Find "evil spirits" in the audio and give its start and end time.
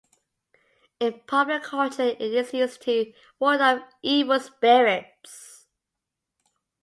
4.01-5.67